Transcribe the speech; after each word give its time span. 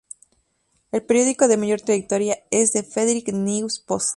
El 0.91 1.03
periódico 1.05 1.47
de 1.47 1.57
mayor 1.57 1.81
trayectoria 1.81 2.39
es 2.49 2.71
The 2.71 2.81
Frederick 2.81 3.31
News-Post. 3.33 4.09